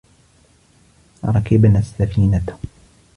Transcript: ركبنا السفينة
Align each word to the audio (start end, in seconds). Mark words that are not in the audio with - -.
ركبنا 1.25 1.79
السفينة 1.79 2.45